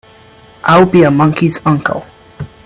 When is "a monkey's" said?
1.03-1.59